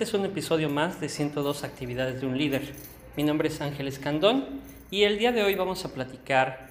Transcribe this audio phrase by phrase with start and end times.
[0.00, 2.72] Este es un episodio más de 102 actividades de un líder.
[3.18, 6.68] Mi nombre es Ángel Escandón y el día de hoy vamos a platicar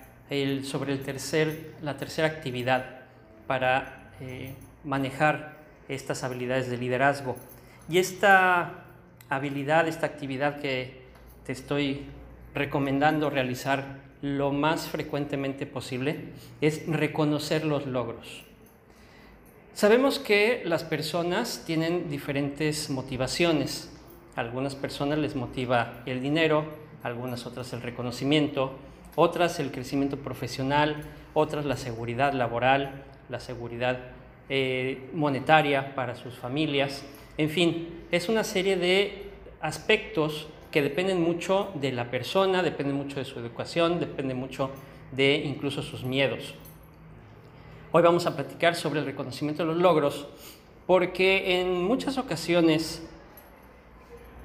[0.63, 0.97] sobre
[1.83, 3.01] la tercera actividad
[3.45, 7.35] para eh, manejar estas habilidades de liderazgo.
[7.87, 8.85] Y esta
[9.29, 11.03] habilidad, esta actividad que
[11.45, 12.07] te estoy
[12.55, 16.29] recomendando realizar lo más frecuentemente posible
[16.61, 18.49] es reconocer los logros.
[19.79, 23.89] Sabemos que las personas tienen diferentes motivaciones.
[24.35, 26.65] algunas personas les motiva el dinero,
[27.01, 28.73] algunas otras el reconocimiento,
[29.15, 33.99] otras el crecimiento profesional, otras la seguridad laboral, la seguridad
[34.49, 37.05] eh, monetaria para sus familias.
[37.37, 39.29] En fin, es una serie de
[39.61, 44.71] aspectos que dependen mucho de la persona, dependen mucho de su educación, dependen mucho
[45.13, 46.53] de incluso sus miedos.
[47.91, 50.27] Hoy vamos a platicar sobre el reconocimiento de los logros,
[50.85, 53.01] porque en muchas ocasiones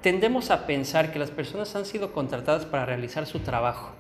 [0.01, 3.91] tendemos a pensar que las personas han sido contratadas para realizar su trabajo.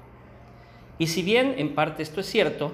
[0.96, 2.72] Y si bien en parte esto es cierto,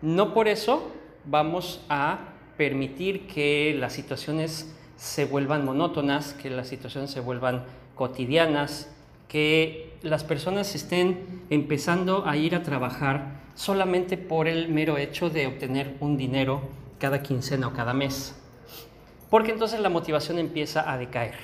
[0.00, 0.88] no por eso
[1.24, 2.18] vamos a
[2.56, 7.64] permitir que las situaciones se vuelvan monótonas, que las situaciones se vuelvan
[7.96, 8.88] cotidianas,
[9.28, 15.46] que las personas estén empezando a ir a trabajar solamente por el mero hecho de
[15.46, 16.62] obtener un dinero
[16.98, 18.34] cada quincena o cada mes.
[19.30, 21.34] Porque entonces la motivación empieza a decaer.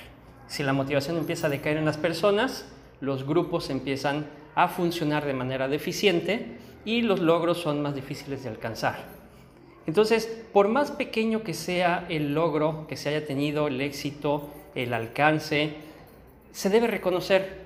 [0.47, 2.65] Si la motivación empieza a decaer en las personas,
[3.01, 4.25] los grupos empiezan
[4.55, 9.15] a funcionar de manera deficiente y los logros son más difíciles de alcanzar.
[9.87, 14.93] Entonces, por más pequeño que sea el logro que se haya tenido, el éxito, el
[14.93, 15.75] alcance,
[16.51, 17.64] se debe reconocer.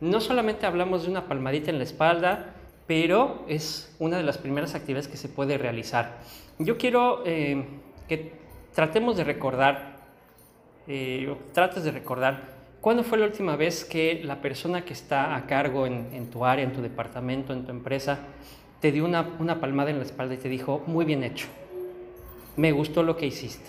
[0.00, 2.54] No solamente hablamos de una palmadita en la espalda,
[2.86, 6.18] pero es una de las primeras actividades que se puede realizar.
[6.58, 7.64] Yo quiero eh,
[8.08, 8.32] que
[8.74, 9.96] tratemos de recordar,
[10.86, 12.42] eh, trates de recordar,
[12.80, 16.64] ¿cuándo fue la última vez que la persona que está a cargo en, tu área,
[16.64, 18.20] en tu departamento, en tu empresa,
[18.80, 21.48] te dio una, una palmada en la espalda y te dijo, muy bien hecho,
[22.56, 23.68] me gustó lo que hiciste?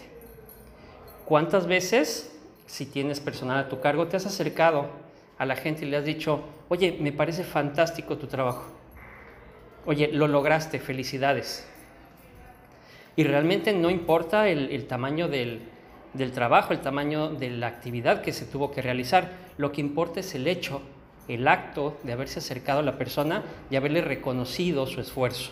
[1.26, 5.09] ¿Cuántas veces, si tienes personal a tu cargo, te has acercado
[5.40, 8.66] a la gente y le has dicho, oye, me parece fantástico tu trabajo?
[9.86, 11.66] Oye, lo lograste, felicidades.
[13.16, 15.62] Y realmente no importa el, tamaño del,
[16.14, 20.20] del trabajo, el tamaño de la actividad que se tuvo que realizar, lo que importa
[20.20, 20.82] es el hecho,
[21.30, 25.52] el acto de haberse acercado a la persona y haberle reconocido su esfuerzo,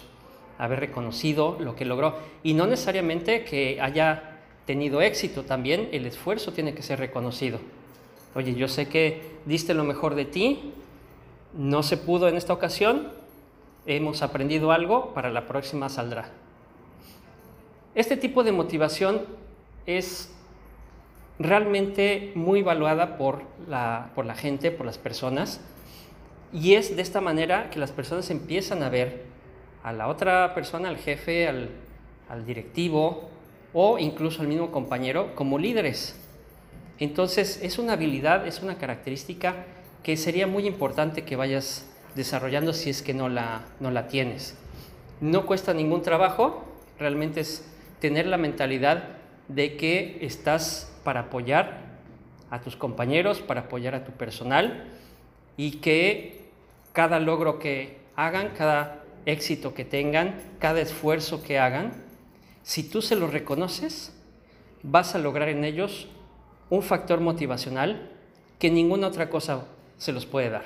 [0.58, 2.18] haber reconocido lo que logró.
[2.44, 7.60] Y no necesariamente que haya tenido éxito, también el esfuerzo tiene que ser reconocido.
[8.36, 10.74] Oye, yo sé que diste lo mejor de ti,
[11.54, 13.12] no se pudo en esta ocasión,
[13.86, 16.30] hemos aprendido algo, para la próxima saldrá.
[17.96, 19.22] Este tipo de motivación
[19.86, 20.32] es
[21.40, 25.62] realmente muy evaluada por la, por la gente, por las personas,
[26.54, 29.26] y es de esta manera que las personas empiezan a ver
[29.84, 31.70] a la otra persona, al jefe, al,
[32.30, 33.30] al directivo
[33.74, 36.20] o incluso al mismo compañero como líderes.
[37.00, 39.66] Entonces es una habilidad, es una característica
[40.04, 41.86] que sería muy importante que vayas
[42.16, 44.58] desarrollando si es que no la, no la tienes.
[45.22, 46.66] No cuesta ningún trabajo,
[46.98, 47.66] realmente es
[48.00, 51.82] tener la mentalidad de que estás para apoyar
[52.50, 54.86] a tus compañeros, para apoyar a tu personal
[55.58, 56.46] y que
[56.94, 61.92] cada logro que hagan, cada éxito que tengan, cada esfuerzo que hagan,
[62.64, 64.14] si tú se lo reconoces,
[64.84, 66.08] vas a lograr en ellos
[66.70, 68.10] un factor motivacional
[68.60, 69.66] que ninguna otra cosa
[69.98, 70.66] se los puede dar.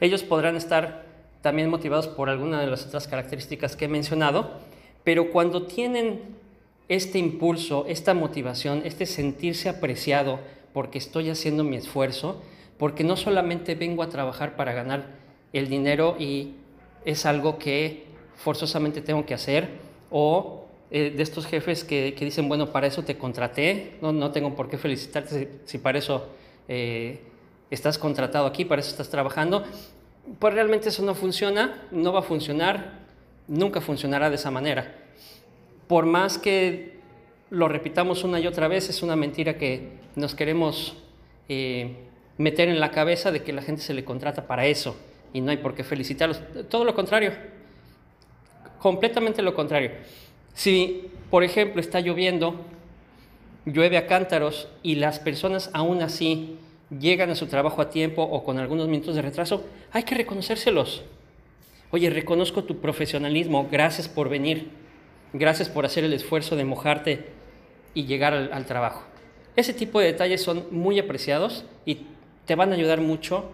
[0.00, 1.04] Ellos podrán estar
[1.40, 4.50] también motivados por alguna de las otras características que he mencionado,
[5.04, 6.20] pero cuando tienen
[6.88, 10.40] este impulso, esta motivación, este sentirse apreciado
[10.72, 12.42] porque estoy haciendo mi esfuerzo,
[12.78, 15.06] porque no solamente vengo a trabajar para ganar
[15.52, 16.54] el dinero y
[17.04, 19.68] es algo que forzosamente tengo que hacer,
[20.10, 24.54] o eh, de estos jefes que, dicen, bueno, para eso te contraté, no, no tengo
[24.54, 26.28] por qué felicitarte si, para eso
[26.68, 27.20] eh,
[27.70, 29.64] estás contratado aquí, para eso estás trabajando,
[30.38, 33.00] pues realmente eso no funciona, no va a funcionar,
[33.48, 34.94] nunca funcionará de esa manera.
[35.88, 36.94] Por más que
[37.50, 40.96] lo repitamos una y otra vez, es una mentira que nos queremos
[41.48, 41.96] eh,
[42.38, 44.96] meter en la cabeza de que la gente se le contrata para eso
[45.32, 46.40] y no hay por qué felicitarlos.
[46.68, 47.32] Todo lo contrario,
[48.78, 49.90] completamente lo contrario.
[50.54, 52.60] Si, por ejemplo, está lloviendo,
[53.66, 56.56] llueve a cántaros y las personas aún así
[56.90, 61.02] llegan a su trabajo a tiempo o con algunos minutos de retraso, hay que reconocérselos.
[61.90, 64.68] Oye, reconozco tu profesionalismo, gracias por venir,
[65.32, 67.26] gracias por hacer el esfuerzo de mojarte
[67.94, 69.04] y llegar al, trabajo.
[69.56, 71.98] Ese tipo de detalles son muy apreciados y
[72.46, 73.50] te van a ayudar mucho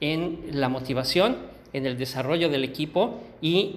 [0.00, 1.36] en la motivación,
[1.72, 3.76] en el desarrollo del equipo y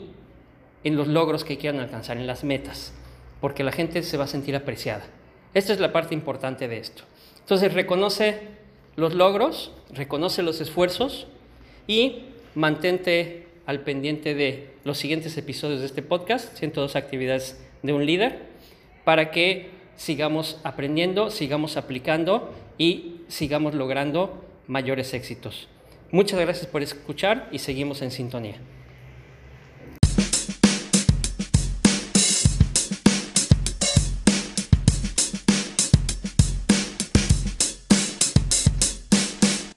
[0.84, 2.94] en los logros que quieran alcanzar, en las metas,
[3.42, 5.06] porque la gente se va a sentir apreciada.
[5.54, 7.04] Esta es la parte importante de esto.
[7.40, 8.40] Entonces reconoce
[8.96, 11.28] los logros, reconoce los esfuerzos
[11.88, 12.26] y
[12.56, 18.40] mantente al pendiente de los siguientes episodios de este podcast, 102 actividades de un líder,
[19.04, 25.68] para que sigamos aprendiendo, sigamos aplicando y sigamos logrando mayores éxitos.
[26.12, 28.56] Muchas gracias por escuchar y seguimos en sintonía.